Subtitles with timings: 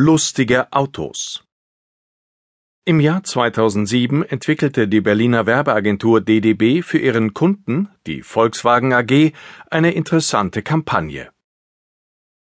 [0.00, 1.42] Lustige Autos
[2.84, 9.32] Im Jahr 2007 entwickelte die Berliner Werbeagentur DDB für ihren Kunden, die Volkswagen AG,
[9.72, 11.32] eine interessante Kampagne.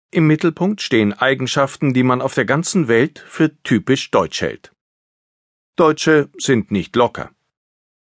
[0.09, 4.71] Im Mittelpunkt stehen Eigenschaften, die man auf der ganzen Welt für typisch deutsch hält.
[5.75, 7.29] Deutsche sind nicht locker.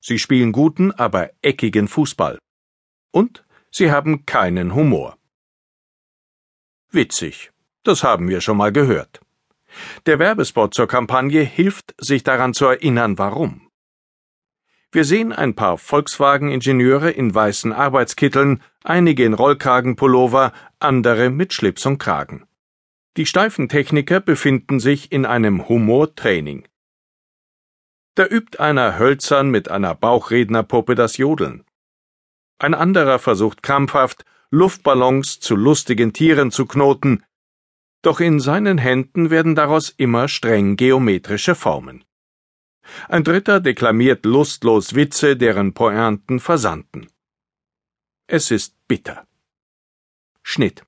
[0.01, 2.39] Sie spielen guten, aber eckigen Fußball.
[3.11, 5.19] Und sie haben keinen Humor.
[6.91, 7.53] Witzig,
[7.89, 9.21] das haben wir schon mal gehört.
[10.07, 13.69] Der Werbespot zur Kampagne hilft, sich daran zu erinnern, warum.
[14.91, 21.99] Wir sehen ein paar Volkswagen-Ingenieure in weißen Arbeitskitteln, einige in Rollkragenpullover, andere mit Schlips und
[21.99, 22.47] Kragen.
[23.17, 26.67] Die steifen Techniker befinden sich in einem Humortraining.
[28.15, 31.65] Da übt einer hölzern mit einer Bauchrednerpuppe das Jodeln.
[32.59, 37.23] Ein anderer versucht krampfhaft, Luftballons zu lustigen Tieren zu knoten,
[38.03, 42.05] doch in seinen Händen werden daraus immer streng geometrische Formen.
[43.09, 47.09] Ein dritter deklamiert lustlos Witze, deren Pointen versanden.
[48.27, 49.27] Es ist bitter.
[50.43, 50.85] Schnitt.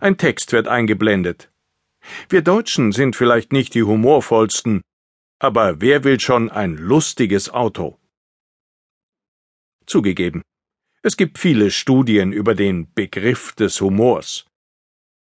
[0.00, 1.50] Ein Text wird eingeblendet.
[2.28, 4.82] Wir Deutschen sind vielleicht nicht die humorvollsten,
[5.38, 7.98] aber wer will schon ein lustiges Auto?
[9.86, 10.42] Zugegeben.
[11.02, 14.49] Es gibt viele Studien über den Begriff des Humors.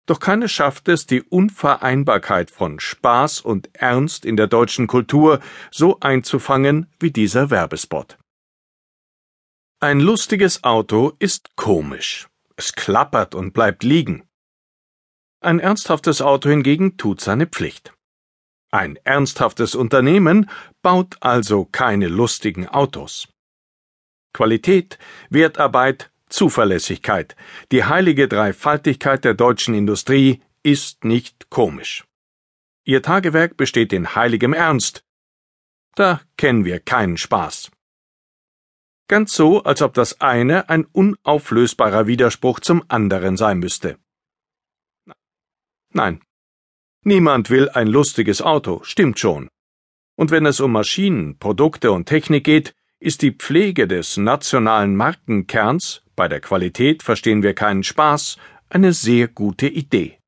[0.06, 5.40] Doch keine schafft es, die Unvereinbarkeit von Spaß und Ernst in der deutschen Kultur
[5.72, 8.18] so einzufangen wie dieser Werbespot.
[9.80, 12.28] Ein lustiges Auto ist komisch.
[12.56, 14.24] Es klappert und bleibt liegen.
[15.42, 17.94] Ein ernsthaftes Auto hingegen tut seine Pflicht.
[18.72, 20.50] Ein ernsthaftes Unternehmen
[20.82, 23.28] baut also keine lustigen Autos.
[24.34, 24.98] Qualität,
[25.30, 27.36] Wertarbeit, Zuverlässigkeit,
[27.72, 32.06] die heilige Dreifaltigkeit der deutschen Industrie ist nicht komisch.
[32.86, 35.06] Ihr Tagewerk besteht in heiligem Ernst.
[35.94, 37.70] Da kennen wir keinen Spaß.
[39.08, 44.00] Ganz so, als ob das eine ein unauflösbarer Widerspruch zum anderen sein müsste.
[45.92, 46.20] Nein,
[47.04, 49.50] niemand will ein lustiges Auto, stimmt schon.
[50.16, 56.04] Und wenn es um Maschinen, Produkte und Technik geht, ist die Pflege des nationalen Markenkerns
[56.16, 58.38] bei der Qualität verstehen wir keinen Spaß,
[58.70, 60.20] eine sehr gute Idee.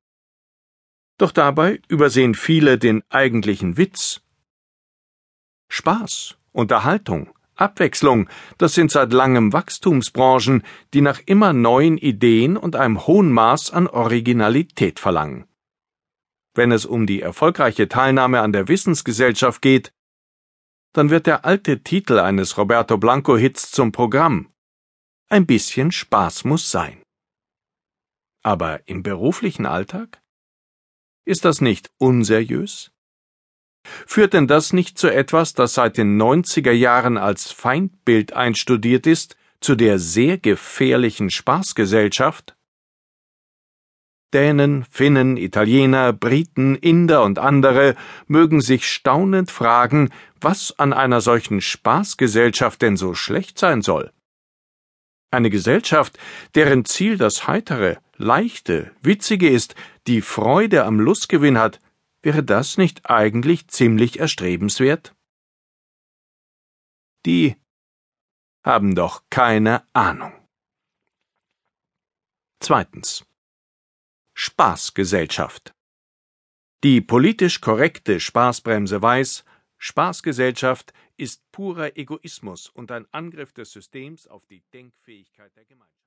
[1.16, 4.20] Doch dabei übersehen viele den eigentlichen Witz.
[5.70, 8.28] Spaß, Unterhaltung, Abwechslung,
[8.58, 10.62] das sind seit langem Wachstumsbranchen,
[10.92, 15.46] die nach immer neuen Ideen und einem hohen Maß an Originalität verlangen.
[16.54, 19.92] Wenn es um die erfolgreiche Teilnahme an der Wissensgesellschaft geht,
[20.96, 24.50] dann wird der alte Titel eines Roberto Blanco Hits zum Programm.
[25.28, 27.02] Ein bisschen Spaß muss sein.
[28.42, 30.22] Aber im beruflichen Alltag?
[31.26, 32.92] Ist das nicht unseriös?
[34.06, 39.36] Führt denn das nicht zu etwas, das seit den 90er Jahren als Feindbild einstudiert ist,
[39.60, 42.55] zu der sehr gefährlichen Spaßgesellschaft?
[44.34, 47.94] Dänen, Finnen, Italiener, Briten, Inder und andere
[48.26, 50.10] mögen sich staunend fragen,
[50.40, 54.12] was an einer solchen Spaßgesellschaft denn so schlecht sein soll.
[55.30, 56.18] Eine Gesellschaft,
[56.54, 59.74] deren Ziel das Heitere, Leichte, Witzige ist,
[60.06, 61.80] die Freude am Lustgewinn hat,
[62.22, 65.14] wäre das nicht eigentlich ziemlich erstrebenswert?
[67.24, 67.56] Die
[68.64, 70.32] haben doch keine Ahnung.
[72.60, 73.24] Zweitens.
[74.38, 75.74] Spaßgesellschaft.
[76.84, 79.46] Die politisch korrekte Spaßbremse weiß,
[79.78, 86.05] Spaßgesellschaft ist purer Egoismus und ein Angriff des Systems auf die Denkfähigkeit der Gemeinschaft.